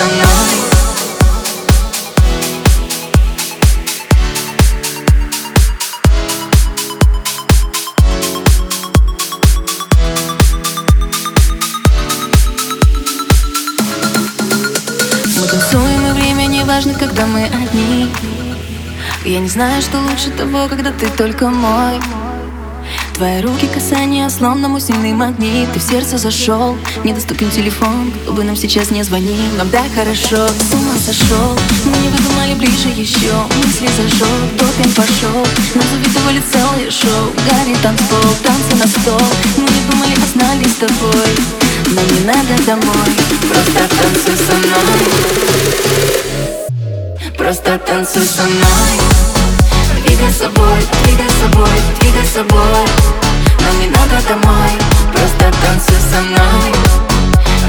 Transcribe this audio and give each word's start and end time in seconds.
со 0.00 0.06
мной. 0.06 0.24
Танцуем, 15.50 16.06
и 16.06 16.12
время 16.12 16.46
не 16.46 16.62
важно, 16.64 16.94
когда 16.94 17.26
мы 17.26 17.44
одни. 17.44 18.08
Я 19.24 19.40
не 19.40 19.48
знаю, 19.48 19.82
что 19.82 19.98
лучше 19.98 20.30
того, 20.30 20.68
когда 20.68 20.92
ты 20.92 21.08
только 21.10 21.48
мой 21.48 22.00
Твои 23.20 23.42
руки 23.42 23.66
касания, 23.66 24.30
словно 24.30 24.70
мой 24.70 24.80
сильный 24.80 25.12
магнит 25.12 25.70
Ты 25.74 25.78
в 25.78 25.82
сердце 25.82 26.16
зашел, 26.16 26.74
недоступен 27.04 27.50
телефон 27.50 28.10
Кто 28.22 28.32
бы 28.32 28.44
нам 28.44 28.56
сейчас 28.56 28.90
не 28.90 29.02
звонил, 29.02 29.36
нам 29.58 29.68
так 29.68 29.92
хорошо 29.94 30.48
С 30.48 30.72
ума 30.72 30.94
сошел, 31.04 31.54
мы 31.84 31.98
не 31.98 32.08
выдумали 32.08 32.54
ближе 32.54 32.88
еще 32.88 33.30
Мысли 33.58 33.88
зажег, 33.94 34.26
допинг 34.56 34.94
пошел. 34.94 35.46
Нам 35.74 35.84
завидовали 35.92 36.40
целое 36.50 36.90
шоу 36.90 37.30
Гарри 37.46 37.76
танцпол, 37.82 38.24
танцы 38.42 38.76
на 38.76 38.86
стол. 38.86 39.20
Мы 39.58 39.64
не 39.64 39.82
думали, 39.90 40.14
а 40.16 40.26
знали 40.38 40.64
с 40.64 40.76
тобой. 40.76 41.36
Но 41.88 42.00
не 42.00 42.20
надо 42.24 42.56
домой 42.64 43.10
Просто 43.50 43.86
танцуй 44.00 44.36
со 44.46 44.54
мной. 44.54 44.98
Просто 47.36 47.78
танцуй 47.80 48.24
со 48.24 48.44
мной. 48.44 49.20
Двигай 50.06 50.32
собой, 50.32 50.78
двигай 51.04 51.28
собой, 51.28 51.68
двигай 52.00 52.26
собой 52.26 53.19
Нам 53.70 53.80
не 53.80 53.86
надо 53.86 54.20
домой. 54.28 54.72
Просто 55.12 55.52
танцуй 55.62 55.96
со 56.10 56.20
мной. 56.22 56.72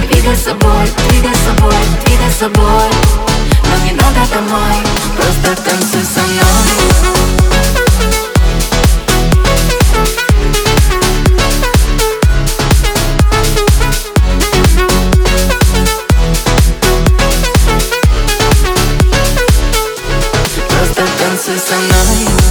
Двигай 0.10 0.36
собой, 0.36 0.90
двигай 1.10 1.36
собой, 1.46 1.76
двигай 2.04 2.32
собой. 2.40 2.90
Нам 3.70 3.86
не 3.86 3.92
надо 3.92 4.22
домой. 4.34 4.78
Просто 5.16 5.64
танцуй 5.64 6.04
со 6.04 6.22
мной. 6.22 6.42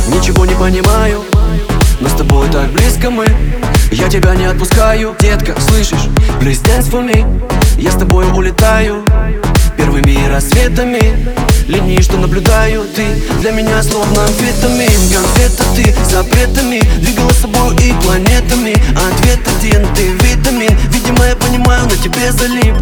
Ничего 0.07 0.45
не 0.45 0.55
понимаю, 0.55 1.25
но 2.01 2.09
с 2.09 2.13
тобой 2.13 2.49
так 2.49 2.71
близко 2.73 3.11
мы. 3.11 3.27
Я 3.91 4.09
тебя 4.09 4.35
не 4.35 4.47
отпускаю, 4.47 5.15
детка, 5.21 5.55
слышишь? 5.69 6.09
Please 6.41 6.63
dance 6.63 6.91
for 6.91 7.05
me. 7.05 7.25
Я 7.79 7.91
с 7.91 7.97
тобой 7.97 8.27
улетаю 8.33 9.05
Первыми 9.77 10.29
рассветами. 10.29 11.35
Линии, 11.67 12.01
что 12.01 12.17
наблюдаю 12.17 12.85
Ты 12.95 13.05
для 13.41 13.53
меня 13.53 13.83
словно 13.83 14.25
амфетамин. 14.25 15.13
Конфета 15.13 15.65
ты 15.75 15.95
запретами. 16.11 16.81
Двигала 17.01 17.31
собой 17.31 17.75
и 17.77 17.93
планетами. 18.03 18.73
Ответ 18.93 19.41
один, 19.59 19.87
ты 19.95 20.09
витамин. 20.27 20.77
Видимо, 20.91 21.25
я 21.25 21.37
понимаю, 21.37 21.85
на 21.85 21.97
тебе 21.97 22.33
залип. 22.33 22.75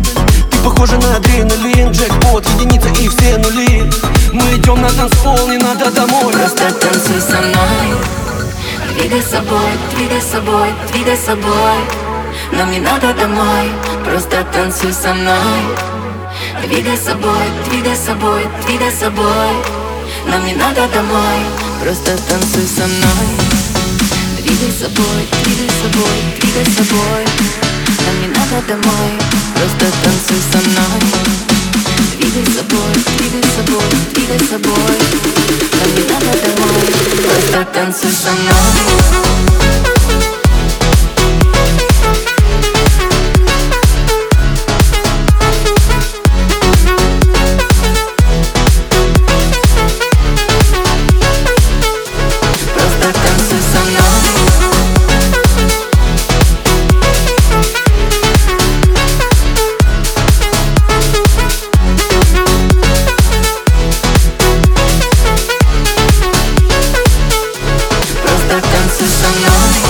Ты 0.50 0.58
похожа 0.58 0.96
на 0.98 1.16
адреналин. 1.16 1.90
Джекпот, 1.90 2.46
единица 2.58 2.88
и 3.00 3.08
все 3.08 3.38
нули. 3.38 3.84
Мы 4.32 4.42
идем 4.56 4.80
на 4.80 4.90
танцпол, 4.90 5.48
не 5.48 5.58
надо 5.58 5.90
домой. 5.90 6.32
Просто 6.32 6.72
Двигай 9.08 9.22
собой, 9.22 9.70
двигай 9.96 10.20
собой, 10.20 10.68
двигай 10.92 11.16
собой. 11.16 11.78
Нам 12.52 12.70
не 12.70 12.78
надо 12.78 13.14
домой 13.14 13.72
Просто 14.04 14.44
танцуй 14.52 14.92
со 14.92 15.14
мной. 15.14 15.62
Двигай 16.66 16.98
собой, 16.98 17.46
двигай 17.70 17.96
собой, 17.96 18.46
двигай 18.66 18.92
собой. 18.92 19.48
Нам 20.26 20.44
не 20.44 20.52
надо 20.52 20.86
домой 20.92 21.40
Просто 21.82 22.18
танцуй 22.28 22.66
со 22.66 22.86
мной. 22.86 23.28
Двигай 24.42 24.72
собой, 24.72 25.20
двигай 25.42 25.70
собой, 25.80 26.18
двигай 26.38 26.66
собой. 26.66 27.24
Нам 28.04 28.20
не 28.20 28.28
надо 28.28 28.60
домой 28.68 29.12
Просто 29.54 29.86
танцуй 30.04 30.40
со 30.52 30.58
мной. 30.68 31.00
Двигай 32.18 32.44
собой, 32.44 32.92
двигай 33.16 33.42
собой, 33.56 33.90
двигай 34.12 34.38
собой 34.50 34.87
Нам 37.88 37.94
не 38.02 38.50
надо 38.50 39.27
so 69.08 69.28
lonely 69.40 69.87